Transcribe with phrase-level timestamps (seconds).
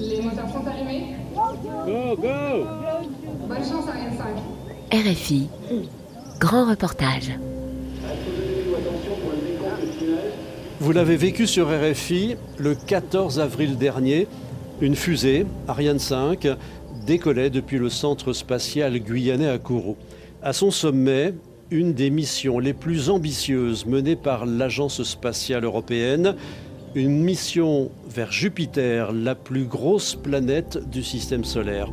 [0.00, 1.16] Les moteurs sont allumés.
[1.34, 2.66] Go, go
[3.46, 5.12] Bonne chance, Ariane 5.
[5.12, 5.48] RFI,
[6.40, 7.30] grand reportage.
[10.80, 14.28] Vous l'avez vécu sur RFI le 14 avril dernier.
[14.80, 16.48] Une fusée, Ariane 5,
[17.06, 19.96] décollait depuis le centre spatial guyanais à Kourou.
[20.42, 21.34] À son sommet,
[21.70, 26.34] une des missions les plus ambitieuses menées par l'Agence spatiale européenne,
[26.94, 31.90] une mission vers Jupiter, la plus grosse planète du système solaire.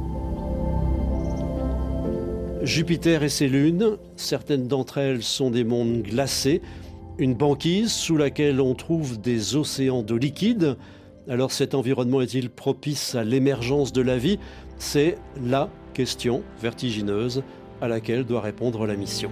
[2.62, 6.62] Jupiter et ses lunes, certaines d'entre elles sont des mondes glacés,
[7.18, 10.78] une banquise sous laquelle on trouve des océans de liquide.
[11.28, 14.38] Alors cet environnement est-il propice à l'émergence de la vie?
[14.78, 17.44] C'est la question vertigineuse
[17.82, 19.32] à laquelle doit répondre la mission.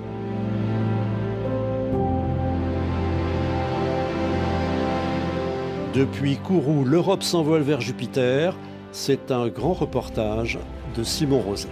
[5.99, 8.55] Depuis Kourou, l'Europe s'envole vers Jupiter.
[8.94, 10.57] C'est un grand reportage
[10.95, 11.68] de Simon Roset.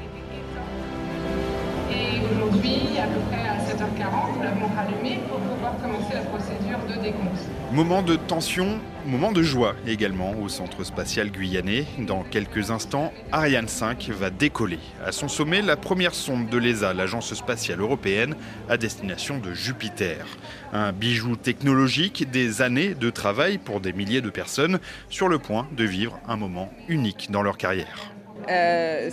[1.89, 6.77] Et aujourd'hui, à peu près à 7h40, nous l'avons rallumé pour pouvoir commencer la procédure
[6.89, 7.39] de décompte.
[7.71, 11.85] Moment de tension, moment de joie également au centre spatial guyanais.
[11.99, 14.79] Dans quelques instants, Ariane 5 va décoller.
[15.05, 18.35] À son sommet, la première sonde de l'ESA, l'agence spatiale européenne,
[18.69, 20.25] à destination de Jupiter.
[20.73, 25.67] Un bijou technologique, des années de travail pour des milliers de personnes sur le point
[25.71, 28.11] de vivre un moment unique dans leur carrière.
[28.49, 29.09] Euh,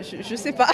[0.00, 0.68] je, je sais pas.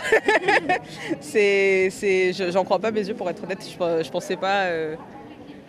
[1.21, 3.65] c'est, c'est, je- j'en crois pas mes yeux pour être honnête.
[3.65, 4.95] Je, je pensais pas euh,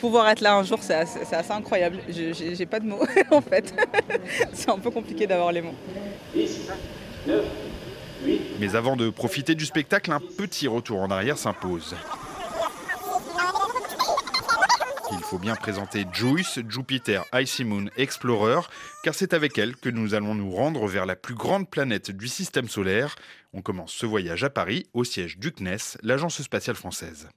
[0.02, 0.80] pouvoir être là un jour.
[0.82, 2.00] C'est assez, assez incroyable.
[2.10, 3.74] J'ai pas de mots en fait.
[4.52, 5.76] c'est un peu compliqué d'avoir les mots.
[8.60, 11.96] Mais avant de profiter du spectacle, un petit retour en arrière s'impose.
[15.14, 18.62] Il faut bien présenter Juice, Jupiter Icy Moon Explorer,
[19.04, 22.28] car c'est avec elle que nous allons nous rendre vers la plus grande planète du
[22.28, 23.16] système solaire.
[23.54, 27.28] On commence ce voyage à Paris, au siège du CNES, l'agence spatiale française.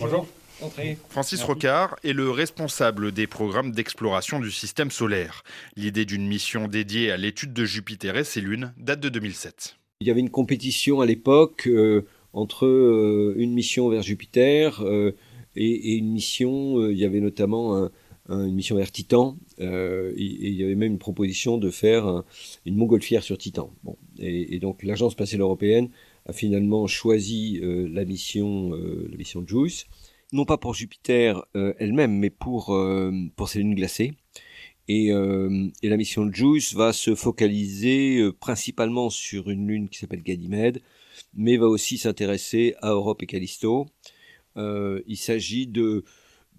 [0.00, 0.26] Bonjour.
[0.62, 0.96] Entrez.
[1.08, 5.42] Francis Rocard est le responsable des programmes d'exploration du système solaire.
[5.76, 9.76] L'idée d'une mission dédiée à l'étude de Jupiter et ses lunes date de 2007.
[10.00, 15.12] Il y avait une compétition à l'époque euh, entre euh, une mission vers Jupiter euh,
[15.56, 17.90] et, et une mission, euh, il y avait notamment un-
[18.28, 21.70] un- une mission vers Titan, euh, et, et il y avait même une proposition de
[21.70, 22.24] faire un-
[22.66, 23.70] une montgolfière sur Titan.
[23.84, 25.90] Bon, et, et donc l'Agence spatiale européenne
[26.26, 29.86] a finalement choisi euh, la mission, euh, la mission JUICE,
[30.32, 32.76] non pas pour Jupiter euh, elle-même, mais pour,
[33.36, 34.12] pour ses lunes glacées.
[34.88, 40.82] Et, et la mission JUICE va se focaliser principalement sur une lune qui s'appelle Ganymède,
[41.34, 43.86] mais va aussi s'intéresser à Europe et Callisto.
[44.56, 46.04] Il s'agit de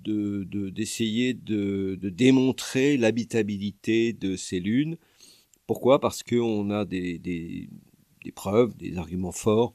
[0.03, 4.97] de- de- d'essayer de, de démontrer l'habitabilité de ces lunes.
[5.67, 5.99] Pourquoi?
[5.99, 7.19] Parce qu'on a des,
[8.23, 9.73] des preuves, des arguments forts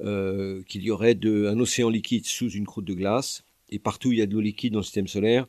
[0.00, 3.44] euh, qu'il y aurait un océan liquide sous une croûte de glace.
[3.70, 5.46] Et partout il y a de l'eau liquide dans le système solaire,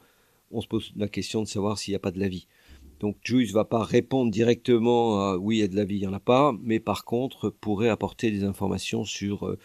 [0.51, 2.47] on se pose la question de savoir s'il n'y a pas de la vie.
[2.99, 6.01] Donc Juice va pas répondre directement à oui, il y a de la vie, il
[6.01, 9.59] n'y en a pas, mais par contre pourrait apporter des informations sur euh,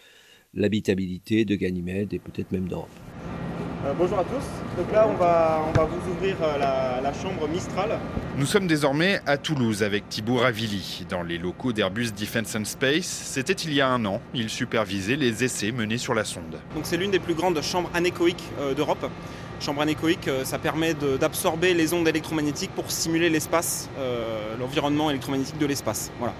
[0.53, 2.89] l'habitabilité de Ganymède et peut-être même d'Europe.
[3.85, 4.43] Euh, bonjour à tous.
[4.77, 7.99] Donc là, on va, on va vous ouvrir euh, la, la chambre Mistral.
[8.37, 13.05] Nous sommes désormais à Toulouse avec Thibaut Ravilli, dans les locaux d'Airbus Defence and Space.
[13.05, 14.21] C'était il y a un an.
[14.33, 16.59] Il supervisait les essais menés sur la sonde.
[16.75, 19.05] Donc c'est l'une des plus grandes chambres anéchoïques euh, d'Europe.
[19.59, 23.87] Chambre anéchoïque, ça permet d'absorber les ondes électromagnétiques pour simuler l'espace,
[24.59, 26.11] l'environnement électromagnétique de l'espace.
[26.19, 26.33] Voilà.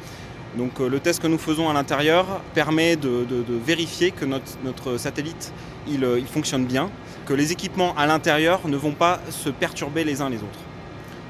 [0.57, 4.57] Donc le test que nous faisons à l'intérieur permet de, de- de vérifier que notre,
[4.65, 5.53] notre satellite
[5.87, 6.89] il, il fonctionne bien,
[7.25, 10.59] que les équipements à l'intérieur ne vont pas se perturber les uns les autres.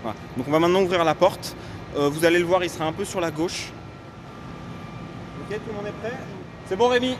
[0.02, 0.18] Voilà.
[0.38, 1.56] Donc on va maintenant ouvrir la porte.
[1.96, 3.72] Euh, vous allez le voir, il sera un peu sur la gauche.
[5.42, 6.18] Ok, tout le monde est prêt?
[6.66, 7.16] C'est bon Rémi?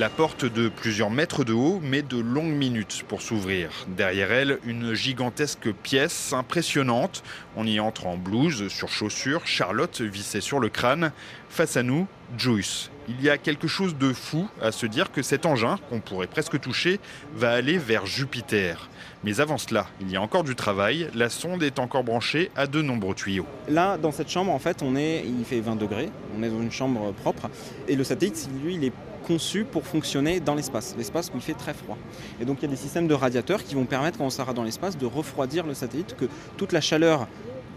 [0.00, 3.68] La porte de plusieurs mètres de haut met de longues minutes pour s'ouvrir.
[3.86, 7.22] Derrière elle, une gigantesque pièce impressionnante.
[7.54, 11.12] On y entre en blouse, sur chaussures, Charlotte vissée sur le crâne.
[11.50, 12.06] Face à nous,
[12.38, 12.90] Joyce.
[13.10, 16.28] Il y a quelque chose de fou à se dire que cet engin, qu'on pourrait
[16.28, 16.98] presque toucher,
[17.34, 18.88] va aller vers Jupiter.
[19.22, 21.10] Mais avant cela, il y a encore du travail.
[21.14, 23.46] La sonde est encore branchée à de nombreux tuyaux.
[23.68, 26.08] Là, dans cette chambre, en fait, on est, il fait 20 degrés,
[26.38, 27.50] on est dans une chambre propre,
[27.86, 28.92] et le satellite, lui, il est
[29.30, 31.96] conçu pour fonctionner dans l'espace, l'espace où il fait très froid.
[32.40, 34.52] Et donc il y a des systèmes de radiateurs qui vont permettre, quand on sera
[34.52, 36.24] dans l'espace, de refroidir le satellite, que
[36.56, 37.28] toute la chaleur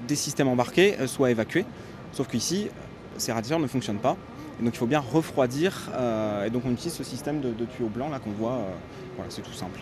[0.08, 1.66] des systèmes embarqués euh, soit évacuée.
[2.12, 2.70] Sauf qu'ici,
[3.18, 4.18] ces radiateurs ne fonctionnent pas.
[4.60, 5.90] Et donc il faut bien refroidir.
[6.46, 8.60] et donc on utilise ce système de, de tuyaux blancs là qu'on voit.
[9.16, 9.80] voilà, c'est tout simple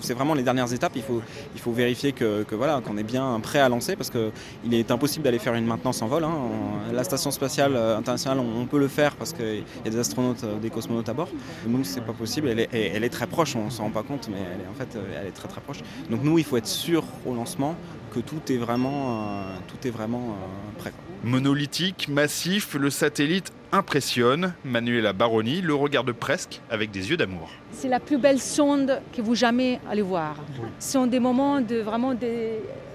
[0.00, 0.92] c'est vraiment les dernières étapes.
[0.96, 2.14] Il faut, vérifier
[2.52, 6.02] voilà, qu'on est bien prêt à lancer parce qu'il est impossible d'aller faire une maintenance
[6.02, 6.24] en vol.
[6.24, 6.34] Hein.
[6.92, 10.44] La station spatiale euh, internationale, on, peut le faire parce qu'il y a des astronautes,
[10.44, 11.28] euh, des cosmonautes à bord.
[11.66, 12.48] Nous, c'est pas possible.
[12.48, 13.56] Elle est, elle est très proche.
[13.56, 15.60] On s'en rend pas compte, mais elle est, en fait, euh, elle est très très
[15.60, 15.80] proche.
[16.10, 17.74] Donc nous, il faut être sûr au lancement
[18.12, 20.36] que tout est vraiment, tout est vraiment
[20.78, 20.92] prêt.
[21.24, 24.54] Monolithique, massif, le satellite impressionne.
[24.64, 27.48] Manuela Baroni le regarde presque avec des yeux d'amour.
[27.70, 30.34] C'est la plus belle sonde que vous jamais allez voir.
[30.80, 32.12] Ce sont des moments de vraiment,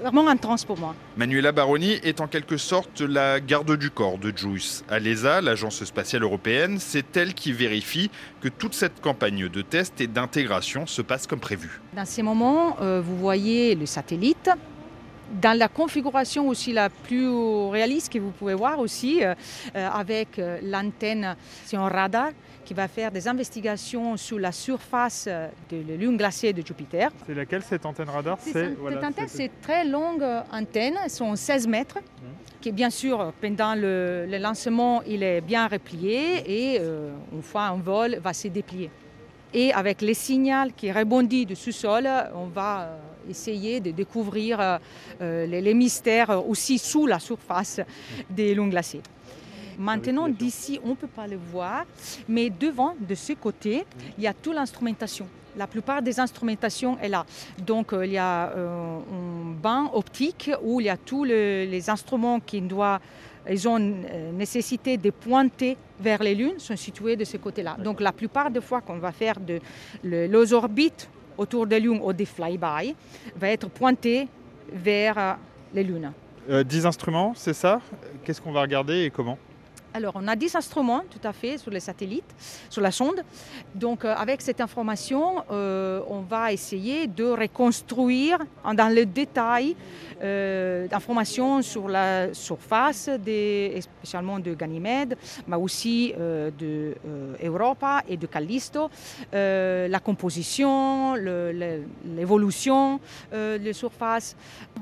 [0.01, 0.93] vraiment intenses pour moi.
[1.15, 4.83] Manuela Baroni est en quelque sorte la garde du corps de JUICE.
[4.89, 10.01] À l'ESA, l'agence spatiale européenne, c'est elle qui vérifie que toute cette campagne de test
[10.01, 11.79] et d'intégration se passe comme prévu.
[11.95, 14.49] Dans ces moments, euh, vous voyez le satellite
[15.31, 17.29] dans la configuration aussi la plus
[17.69, 19.33] réaliste que vous pouvez voir aussi, euh,
[19.75, 21.35] euh, avec euh, l'antenne
[21.65, 22.29] sur un radar
[22.65, 25.25] qui va faire des investigations sur la surface
[25.69, 27.09] de la lune glacée de Jupiter.
[27.25, 28.37] C'est laquelle cette antenne radar?
[28.41, 32.59] Cette antenne, c'est très longue antenne, elles sont 16 mètres, mmh.
[32.59, 36.81] qui bien sûr, pendant le, lancement, il est bien replié et
[37.31, 38.91] une fois en vol, va se déplier.
[39.53, 42.97] Et avec les signaux qui rebondissent du sous-sol, on va
[43.29, 44.77] essayer de découvrir euh,
[45.21, 47.81] euh, les, mystères aussi sous la surface
[48.29, 49.01] des longs glaciers.
[49.77, 51.85] Maintenant, d'ici, on ne peut pas le voir,
[52.27, 53.85] mais devant, de ce côté,
[54.17, 55.27] il y a toute l'instrumentation.
[55.55, 57.25] La plupart des instrumentations est là.
[57.65, 59.01] Donc, euh, il y a un
[59.61, 62.99] banc optique où il y a tous les instruments qui doivent
[63.49, 67.77] ils ont nécessité de pointer vers les lunes, sont situés de ce côté-là.
[67.83, 69.59] Donc la plupart des fois qu'on va faire de,
[70.03, 72.95] les orbites autour des lunes ou des flyby
[73.35, 74.27] va être pointé
[74.71, 75.33] vers euh,
[75.73, 76.11] les lunes.
[76.49, 77.81] 10 euh, instruments, c'est ça?
[78.23, 79.37] Qu'est-ce qu'on va regarder et comment?
[79.97, 82.35] Alors, on a 10 instruments, tout à fait, sur les satellites,
[82.69, 83.23] sur la sonde.
[83.73, 89.75] Donc, euh, avec cette information, on va essayer de reconstruire dans le détail
[90.21, 93.09] euh, d'informations sur la surface,
[93.79, 95.15] spécialement de Ganymède,
[95.47, 98.89] mais aussi euh, de euh, Europa et de Callisto,
[99.31, 102.99] la composition, l'évolution
[103.31, 104.35] des surfaces.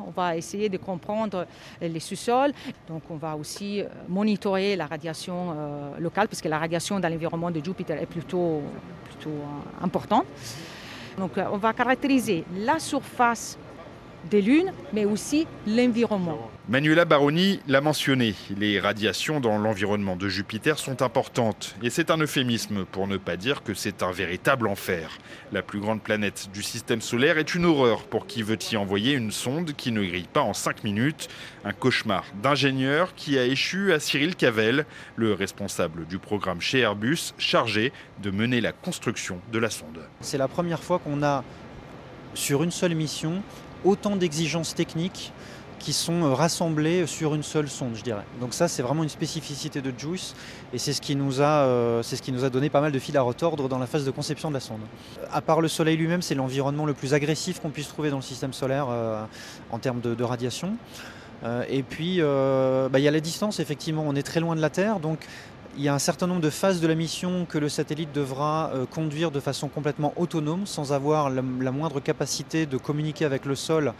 [0.05, 1.45] On va essayer de comprendre
[1.81, 2.53] les sous-sols.
[2.87, 5.04] Donc on va aussi monitorer la radiation
[5.99, 8.61] locale, puisque la radiation dans l'environnement de Jupiter est plutôt,
[9.05, 9.37] plutôt
[9.81, 10.25] importante.
[11.17, 13.57] Donc on va caractériser la surface
[14.29, 16.49] des lunes, mais aussi l'environnement.
[16.67, 22.17] Manuela Baroni l'a mentionné, les radiations dans l'environnement de Jupiter sont importantes, et c'est un
[22.17, 25.19] euphémisme pour ne pas dire que c'est un véritable enfer.
[25.51, 29.13] La plus grande planète du système solaire est une horreur pour qui veut y envoyer
[29.13, 31.27] une sonde qui ne grille pas en 5 minutes,
[31.63, 34.85] un cauchemar d'ingénieur qui a échu à Cyril Cavel,
[35.15, 37.93] le responsable du programme chez Airbus, chargé
[38.23, 40.01] de mener la construction de la sonde.
[40.21, 41.43] C'est la première fois qu'on a
[42.33, 43.43] sur une seule mission
[43.85, 45.31] autant d'exigences techniques
[45.79, 48.23] qui sont euh, rassemblées sur une seule sonde, je dirais.
[48.41, 50.33] Donc ça, c'est vraiment une spécificité de JUICE
[50.73, 52.91] et c'est ce, qui nous a, euh, c'est ce qui nous a donné pas mal
[52.91, 54.81] de fil à retordre dans la phase de conception de la sonde.
[55.31, 58.23] À part le Soleil lui-même, c'est l'environnement le plus agressif qu'on puisse trouver dans le
[58.23, 59.23] système solaire euh,
[59.71, 60.75] en termes de, radiation.
[61.69, 64.71] et puis, bah, il y a la distance, effectivement, on est très loin de la
[64.71, 65.19] Terre, donc
[65.77, 68.71] il y a un certain nombre de phases de la mission que le satellite devra
[68.73, 73.55] euh, conduire de façon complètement autonome, sans avoir la, moindre capacité de communiquer avec le
[73.55, 73.93] sol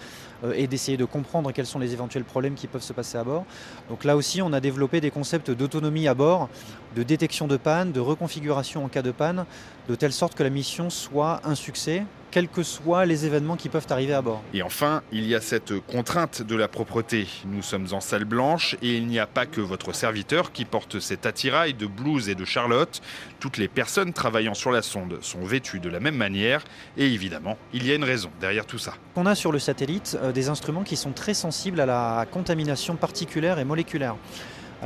[0.44, 3.24] euh, et d'essayer de comprendre quels sont les éventuels problèmes qui peuvent se passer à
[3.24, 3.46] bord.
[3.90, 6.50] Donc là aussi, on a développé des concepts d'autonomie à bord,
[6.96, 9.46] de détection de panne, de reconfiguration en cas de panne,
[9.90, 13.70] de telle sorte que la mission soit un succès quels que soient les événements qui
[13.70, 14.44] peuvent arriver à bord.
[14.54, 17.28] Et enfin, il y a cette contrainte de la propreté.
[17.46, 21.00] Nous sommes en salle blanche et il n'y a pas que votre serviteur qui porte
[21.00, 23.02] cet attirail de blues et de Charlotte.
[23.40, 26.66] Toutes les personnes travaillant sur la sonde sont vêtues de la même manière
[26.98, 28.96] et évidemment, il y a une raison derrière tout ça.
[29.16, 32.98] On a sur le satellite euh, des instruments qui sont très sensibles à la contamination
[32.98, 34.18] particulaire et moléculaire.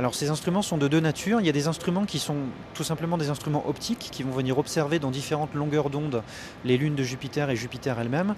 [0.00, 1.40] Alors ces instruments sont de deux natures.
[1.40, 2.36] Il y a des instruments qui sont
[2.72, 6.22] tout simplement des instruments optiques qui vont venir observer dans différentes longueurs d'onde
[6.64, 8.34] les lunes de Jupiter et Jupiter elle-même.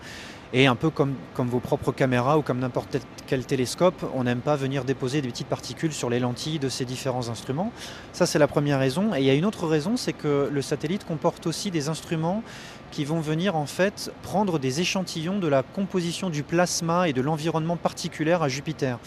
[0.52, 4.56] Et un peu comme, vos propres caméras ou comme n'importe quel télescope, on n'aime pas
[4.56, 7.70] venir déposer des petites particules sur les lentilles de ces différents instruments.
[8.12, 9.14] Ça c'est la première raison.
[9.14, 12.42] Et il y a une autre raison, c'est que le satellite comporte aussi des instruments
[12.90, 17.20] qui vont venir en fait prendre des échantillons de la composition du plasma et de
[17.20, 18.98] l'environnement particulier à Jupiter.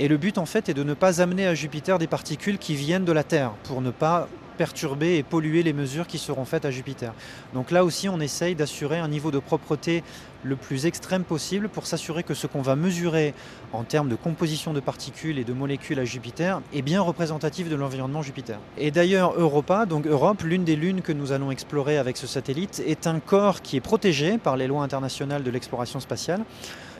[0.00, 2.74] Et le but en fait est de ne pas amener à Jupiter des particules qui
[2.74, 6.64] viennent de la Terre pour ne pas perturber et polluer les mesures qui seront faites
[6.64, 7.12] à Jupiter.
[7.52, 10.02] Donc là aussi, on essaye d'assurer un niveau de propreté
[10.42, 13.34] le plus extrême possible pour s'assurer que ce qu'on va mesurer
[13.74, 17.76] en termes de composition de particules et de molécules à Jupiter est bien représentatif de
[17.76, 18.58] l'environnement Jupiter.
[18.78, 22.82] Et d'ailleurs, Europa, donc Europe, l'une des lunes que nous allons explorer avec ce satellite,
[22.86, 26.42] est un corps qui est protégé par les lois internationales de l'exploration spatiale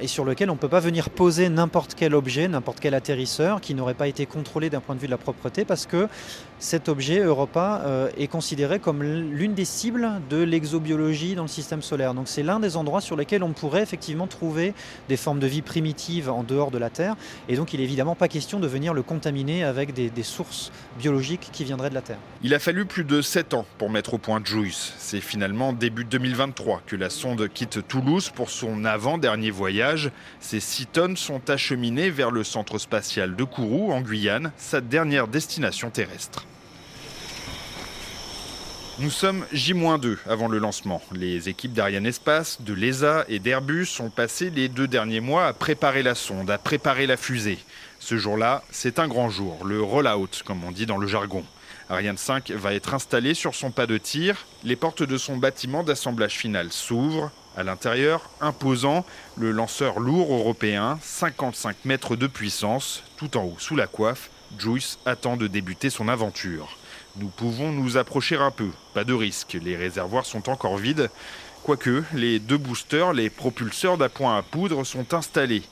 [0.00, 3.60] et sur lequel on ne peut pas venir poser n'importe quel objet, n'importe quel atterrisseur
[3.60, 6.08] qui n'aurait pas été contrôlé d'un point de vue de la propreté parce que
[6.58, 11.80] cet objet, Europa, euh, est considéré comme l'une des cibles de l'exobiologie dans le système
[11.80, 12.12] solaire.
[12.12, 14.74] Donc c'est l'un des endroits sur lesquels on pourrait effectivement trouver
[15.08, 17.16] des formes de vie primitives en dehors de la Terre.
[17.48, 20.70] Et donc il n'est évidemment pas question de venir le contaminer avec des, des sources
[20.98, 22.18] biologiques qui viendraient de la Terre.
[22.42, 24.94] Il a fallu plus de 7 ans pour mettre au point JUICE.
[24.98, 29.89] C'est finalement début 2023 que la sonde quitte Toulouse pour son avant-dernier voyage.
[30.40, 35.28] Ces 6 tonnes sont acheminées vers le centre spatial de Kourou en Guyane, sa dernière
[35.28, 36.46] destination terrestre.
[38.98, 41.00] Nous sommes J-2 avant le lancement.
[41.12, 45.54] Les équipes d'Ariane Espace, de l'ESA et d'Airbus ont passé les deux derniers mois à
[45.54, 47.58] préparer la sonde, à préparer la fusée.
[47.98, 51.44] Ce jour-là, c'est un grand jour, le roll-out, comme on dit dans le jargon.
[51.88, 54.46] Ariane 5 va être installée sur son pas de tir.
[54.64, 57.32] Les portes de son bâtiment d'assemblage final s'ouvrent.
[57.60, 59.04] À l'intérieur, imposant,
[59.36, 64.98] le lanceur lourd européen, 55 mètres de puissance, tout en haut sous la coiffe, Juice
[65.04, 66.78] attend de débuter son aventure.
[67.16, 71.10] Nous pouvons nous approcher un peu, pas de risque, les réservoirs sont encore vides.
[71.62, 75.64] Quoique, les deux boosters, les propulseurs d'appoint à poudre sont installés.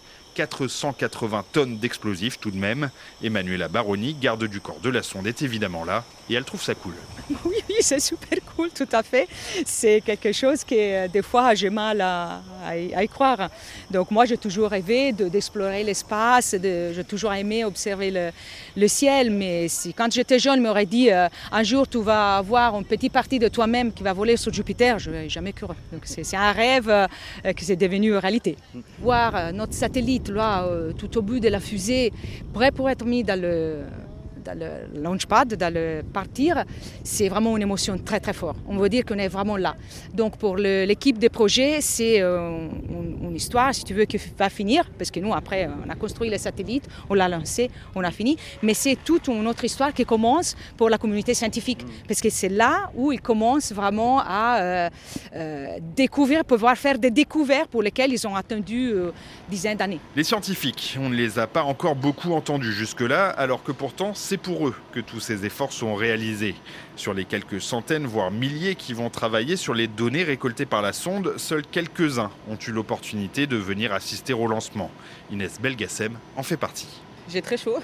[0.46, 2.90] 480 tonnes d'explosifs tout de même.
[3.24, 6.74] Emmanuela Baroni, garde du corps de la sonde, est évidemment là et elle trouve ça
[6.74, 6.94] cool.
[7.44, 9.28] Oui, c'est super cool, tout à fait.
[9.64, 12.40] C'est quelque chose que euh, des fois j'ai mal à,
[12.76, 13.50] y croire.
[13.90, 18.32] Donc moi j'ai toujours rêvé d'explorer l'espace, j'ai toujours aimé observer
[18.76, 22.76] le, ciel, mais si, quand j'étais jeune, m'aurait dit euh, un jour tu vas avoir
[22.78, 25.66] une petite partie de toi-même qui va voler sur Jupiter, je n'ai jamais cru.
[25.92, 27.06] Donc c'est un rêve euh,
[27.56, 28.56] qui s'est devenu réalité.
[29.00, 30.66] Voir notre satellite là,
[30.96, 32.12] tout au bout de la fusée,
[32.52, 33.80] prêt pour être mis dans le
[34.48, 36.64] dans le launchpad, dans le partir,
[37.04, 38.58] c'est vraiment une émotion très très forte.
[38.66, 39.76] On veut dire qu'on est vraiment là.
[40.14, 44.90] Donc pour l'équipe des projets, c'est euh, une, histoire, si tu veux, qui va finir,
[44.98, 48.36] parce que nous, après, on a construit les satellites, on l'a lancé, on a fini,
[48.62, 52.48] mais c'est toute une autre histoire qui commence pour la communauté scientifique, parce que c'est
[52.48, 54.90] là où ils commencent vraiment à euh,
[55.36, 58.92] euh, découvrir, pouvoir faire des découvertes pour lesquelles ils ont attendu
[59.48, 60.00] dizaines d'années.
[60.16, 64.37] Les scientifiques, on ne les a pas encore beaucoup entendus jusque-là, alors que pourtant, c'est
[64.38, 66.54] pour eux que tous ces efforts sont réalisés.
[66.96, 70.92] Sur les quelques centaines, voire milliers qui vont travailler sur les données récoltées par la
[70.92, 74.90] sonde, seuls quelques-uns ont eu l'opportunité de venir assister au lancement.
[75.30, 76.88] Inès Belgacem en fait partie.
[77.30, 77.76] J'ai très chaud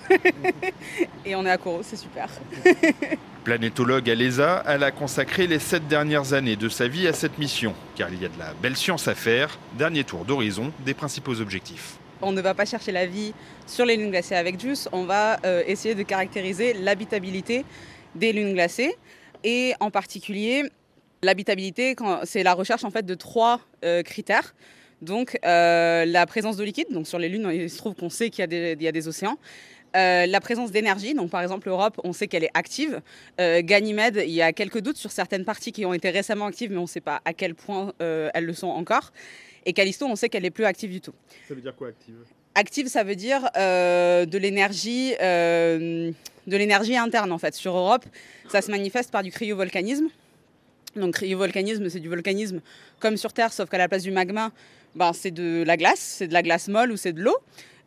[1.26, 2.28] et on est à Coro, c'est super.
[3.44, 7.36] Planétologue à l'ESA, elle a consacré les sept dernières années de sa vie à cette
[7.36, 9.58] mission, car il y a de la belle science à faire.
[9.76, 13.32] Dernier tour d'horizon des principaux objectifs on ne va pas chercher la vie
[13.66, 17.64] sur les lunes glacées avec JUICE, on va euh, essayer de caractériser l'habitabilité
[18.14, 18.96] des lunes glacées
[19.42, 20.64] et en particulier
[21.22, 24.54] l'habitabilité, c'est la recherche en fait de trois euh, critères.
[25.02, 28.30] Donc euh, la présence de liquide, donc sur les lunes il se trouve qu'on sait
[28.30, 29.36] qu'il y, a des océans.
[29.94, 33.02] la présence d'énergie, donc par exemple l'Europe, on sait qu'elle est active.
[33.38, 36.78] Ganymède, il y a quelques doutes sur certaines parties qui ont été récemment actives, mais
[36.78, 39.12] on ne sait pas à quel point elles le sont encore.
[39.66, 41.14] Et Callisto, on sait qu'elle est plus active du tout.
[41.48, 42.14] Ça veut dire quoi active?
[42.54, 46.12] Active, ça veut dire euh, de l'énergie, euh,
[46.46, 47.54] de l'énergie interne en fait.
[47.54, 48.04] Sur Europe,
[48.48, 50.06] ça se manifeste par du cryovolcanisme.
[50.94, 52.60] Donc cryovolcanisme, c'est du volcanisme
[53.00, 54.52] comme sur Terre, sauf qu'à la place du magma,
[54.94, 57.36] ben, c'est de la glace, c'est de la glace molle ou c'est de l'eau.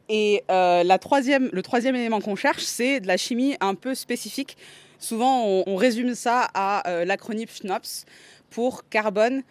[0.10, 3.96] Et euh, la troisième, le troisième élément qu'on cherche, c'est de la chimie un peu
[3.96, 4.57] spécifique.
[5.00, 8.05] Souvent, on, on résume ça à l'acronyme FNOPS
[8.50, 9.43] pour carbone,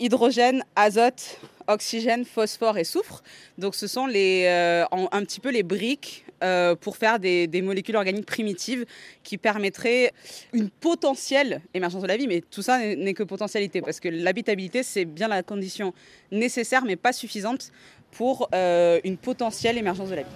[0.00, 1.38] hydrogène, azote,
[1.68, 3.22] oxygène, phosphore et soufre.
[3.58, 7.96] Donc ce sont les, euh, un petit peu les briques euh, pour faire des, molécules
[7.96, 8.86] organiques primitives
[9.22, 10.12] qui permettraient
[10.52, 12.26] une potentielle émergence de la vie.
[12.26, 15.92] Mais tout ça n'est que potentialité parce que l'habitabilité, c'est bien la condition
[16.32, 17.72] nécessaire mais pas suffisante
[18.12, 20.28] pour euh, une potentielle émergence de la vie.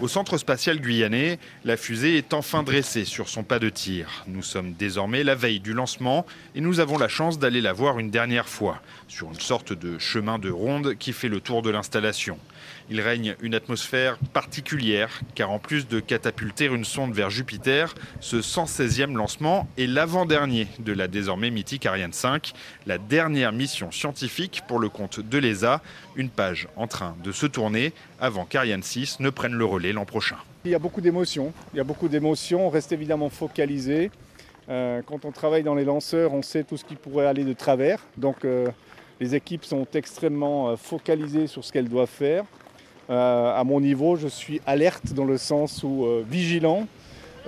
[0.00, 4.24] Au centre spatial guyanais, la fusée est enfin dressée sur son pas de tir.
[4.26, 7.98] Nous sommes désormais la veille du lancement et nous avons la chance d'aller la voir
[7.98, 11.70] une dernière fois, sur une sorte de chemin de ronde qui fait le tour de
[11.70, 12.38] l'installation.
[12.92, 18.38] Il règne une atmosphère particulière, car en plus de catapulter une sonde vers Jupiter, ce
[18.38, 22.52] 116e lancement est l'avant-dernier de la désormais mythique Ariane 5,
[22.88, 25.82] la dernière mission scientifique pour le compte de l'ESA,
[26.16, 30.04] une page en train de se tourner avant qu'Ariane 6 ne prenne le relais l'an
[30.04, 30.38] prochain.
[30.64, 34.10] Il y a beaucoup d'émotions, il y a beaucoup d'émotions, on reste évidemment focalisé.
[34.68, 37.52] Euh, quand on travaille dans les lanceurs, on sait tout ce qui pourrait aller de
[37.52, 38.00] travers.
[38.16, 38.66] Donc euh,
[39.20, 42.44] les équipes sont extrêmement focalisées sur ce qu'elles doivent faire.
[43.10, 46.86] À mon niveau, je suis alerte dans le sens où vigilant.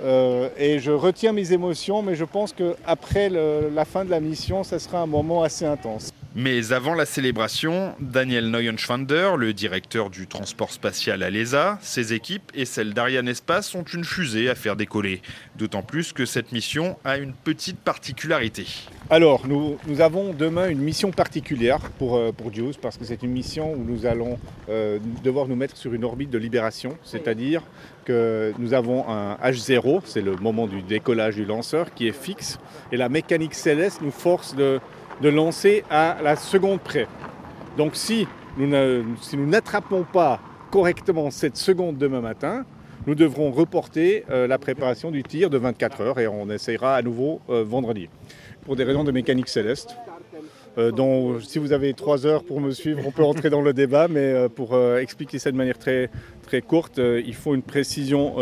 [0.01, 4.77] et je retiens mes émotions, mais je pense qu'après la fin de la mission, ça
[4.77, 6.12] sera un moment assez intense.
[6.35, 12.51] Mais avant la célébration, Daniel Neuenschwander, le directeur du transport spatial à l'ESA, ses équipes
[12.55, 15.21] et celles d'Ariane Espace ont une fusée à faire décoller.
[15.57, 18.65] D'autant plus que cette mission a une petite particularité.
[19.11, 23.31] Alors, nous, avons demain une mission particulière pour, euh, pour JUICE parce que c'est une
[23.31, 27.61] mission où nous allons euh, devoir nous mettre sur une orbite de libération, c'est-à-dire
[28.05, 32.57] que nous avons un H0, c'est le moment du décollage du lanceur, qui est fixe,
[32.91, 34.79] et la mécanique céleste nous force de
[35.21, 37.07] de lancer à la seconde près.
[37.77, 38.27] Donc si
[38.57, 40.39] nous n'attrapons pas
[40.71, 42.65] correctement cette seconde demain matin,
[43.05, 47.01] nous devrons reporter euh, la préparation du tir de 24 heures et on essayera à
[47.01, 48.07] nouveau euh, vendredi.
[48.65, 49.97] Pour des raisons de mécanique céleste,
[50.77, 53.73] euh, dont si vous avez trois heures pour me suivre, on peut rentrer dans le
[53.73, 56.09] débat, mais pour expliquer ça de manière très,
[56.43, 58.35] très courte, il faut une précision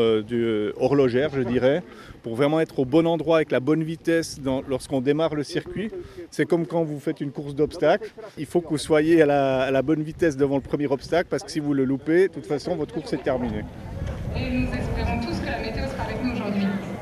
[0.77, 1.83] horlogère, je dirais,
[2.23, 5.91] pour vraiment être au bon endroit avec la bonne vitesse lorsqu'on démarre le circuit.
[6.29, 8.11] C'est comme quand vous faites une course d'obstacles.
[8.38, 11.51] Il faut que vous soyez à la, bonne vitesse devant le premier obstacle parce que
[11.51, 13.63] si vous le loupez, de toute façon, votre course est terminée.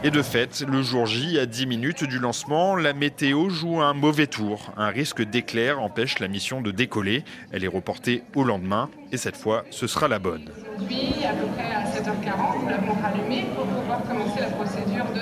[0.02, 3.94] Et de fait, le jour J, à 10 minutes du lancement, la météo joue un
[3.94, 4.72] mauvais tour.
[4.78, 7.26] Un risque d'éclair empêche la mission de décoller.
[7.52, 10.52] Elle est reportée au lendemain et cette fois, ce sera la bonne.
[10.74, 14.79] Aujourd'hui, à peu près à 7h40, nous l'avons rallumé pour pouvoir commencer la procédure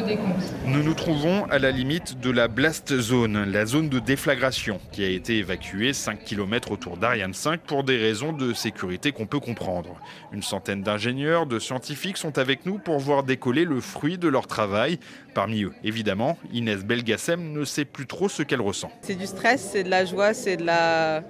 [0.07, 0.53] décompte.
[0.65, 5.03] Nous nous trouvons à la limite de la blast zone, la zone de déflagration, qui
[5.03, 9.39] a été évacuée 5 km autour d'Ariane 5 pour des raisons de sécurité qu'on peut
[9.39, 9.99] comprendre.
[10.31, 14.47] Une centaine d'ingénieurs, de scientifiques sont avec nous pour voir décoller le fruit de leur
[14.47, 14.97] travail
[15.37, 18.89] Parmi eux, évidemment, Inès Belgassem ne sait plus trop ce qu'elle ressent.
[19.01, 21.21] C'est du stress, c'est de la joie, c'est de la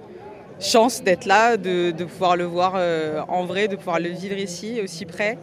[0.60, 4.80] chance d'être là, de, pouvoir le voir euh, en vrai, de pouvoir le vivre ici,
[4.82, 5.36] aussi près.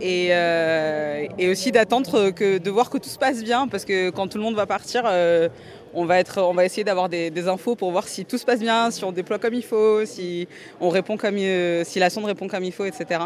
[0.00, 4.28] Et, euh, aussi d'attendre que de voir que tout se passe bien parce que quand
[4.28, 5.48] tout le monde va partir euh,
[5.94, 8.60] on va être on va essayer d'avoir des, infos pour voir si tout se passe
[8.60, 10.48] bien si on déploie comme il faut si
[10.80, 11.38] on répond comme
[11.84, 13.20] si la sonde répond comme il faut etc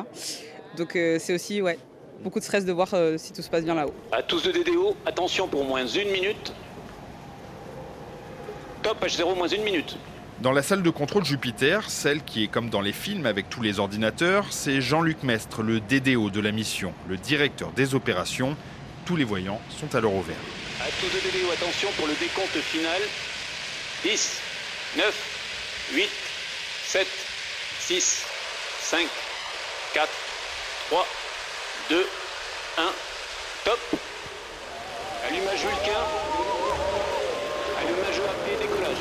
[0.77, 1.79] donc c'est aussi ouais
[2.23, 3.95] beaucoup de stress de voir euh, si tout se passe bien là-haut.
[4.13, 6.53] À tous de DDO, attention pour moins une minute.
[8.83, 9.97] Top H0 moins une minute.
[10.41, 13.61] Dans la salle de contrôle Jupiter, celle qui est comme dans les films avec tous
[13.61, 18.57] les ordinateurs, c'est Jean-Luc Mestre, le DDO de la mission, le directeur des opérations.
[19.05, 20.37] Tous les voyants sont l'heure au vert.
[20.99, 23.03] Tous de DDO, attention pour le décompte final.
[24.03, 24.41] 10,
[24.97, 26.09] 9, 8,
[26.87, 27.07] 7,
[27.81, 28.25] 6,
[28.81, 29.07] 5,
[29.93, 30.09] 4,
[30.89, 31.07] 3,
[31.91, 32.07] 2,
[32.79, 32.83] 1,
[33.67, 33.79] top.
[35.29, 36.01] Allumage Vulcain.
[37.79, 38.97] Allumage rapide, décollage.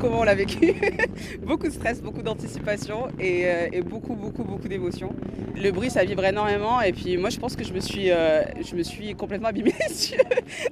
[0.00, 0.74] comment on l'a vécu.
[1.42, 5.14] beaucoup de stress, beaucoup d'anticipation euh, et, beaucoup, beaucoup, beaucoup d'émotions.
[5.54, 8.42] Le bruit, ça vibre énormément et puis moi, je pense que je me suis, euh,
[8.60, 10.18] je me suis complètement abîmé les yeux.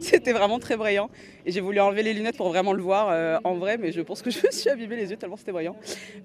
[0.01, 1.09] C'était vraiment très brillant
[1.47, 4.01] et j'ai voulu enlever les lunettes pour vraiment le voir euh, en vrai, mais je
[4.01, 5.77] pense que je me suis abîmé les yeux tellement c'était brillant.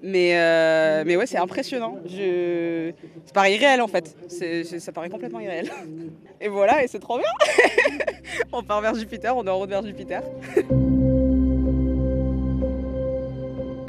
[0.01, 0.33] Mais,
[1.05, 1.99] mais ouais, c'est impressionnant.
[2.05, 2.91] Je...
[3.25, 4.17] Ça paraît irréel en fait.
[4.79, 5.71] Ça paraît complètement irréel.
[6.41, 7.31] Et voilà, et c'est trop bien.
[8.51, 10.23] on part vers Jupiter, on est en route vers Jupiter.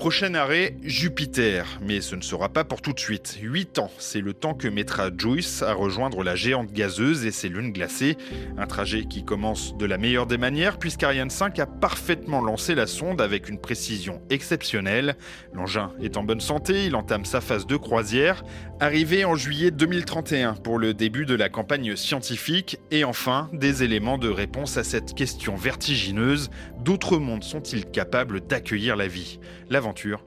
[0.00, 3.36] Prochain arrêt, Jupiter, mais ce ne sera pas pour tout de suite.
[3.42, 7.50] 8 ans, c'est le temps que mettra Joyce à rejoindre la géante gazeuse et ses
[7.50, 8.16] lunes glacées.
[8.56, 12.86] Un trajet qui commence de la meilleure des manières puisqu'Ariane 5 a parfaitement lancé la
[12.86, 15.16] sonde avec une précision exceptionnelle.
[15.52, 18.42] L'engin est en bonne santé, il entame sa phase de croisière,
[18.80, 24.16] arrivé en juillet 2031 pour le début de la campagne scientifique et enfin des éléments
[24.16, 29.38] de réponse à cette question vertigineuse, d'autres mondes sont-ils capables d'accueillir la vie?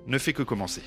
[0.07, 0.81] Ne fait que commencer.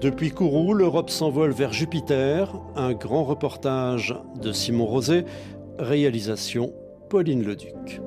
[0.00, 2.54] Depuis Kourou, l'Europe s'envole vers Jupiter.
[2.76, 5.24] Un grand reportage de Simon Rosé,
[5.78, 6.74] réalisation
[7.08, 8.02] Pauline Leduc.